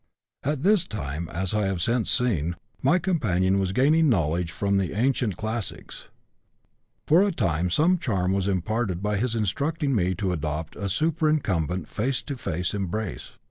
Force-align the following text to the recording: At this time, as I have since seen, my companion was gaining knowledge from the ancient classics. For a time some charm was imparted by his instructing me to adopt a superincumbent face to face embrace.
At 0.41 0.63
this 0.63 0.87
time, 0.87 1.29
as 1.29 1.53
I 1.53 1.67
have 1.67 1.79
since 1.79 2.09
seen, 2.09 2.55
my 2.81 2.97
companion 2.97 3.59
was 3.59 3.71
gaining 3.71 4.09
knowledge 4.09 4.51
from 4.51 4.77
the 4.77 4.93
ancient 4.93 5.37
classics. 5.37 6.07
For 7.05 7.21
a 7.21 7.31
time 7.31 7.69
some 7.69 7.99
charm 7.99 8.31
was 8.33 8.47
imparted 8.47 9.03
by 9.03 9.17
his 9.17 9.35
instructing 9.35 9.93
me 9.93 10.15
to 10.15 10.31
adopt 10.31 10.75
a 10.75 10.89
superincumbent 10.89 11.87
face 11.87 12.23
to 12.23 12.35
face 12.35 12.73
embrace. 12.73 13.33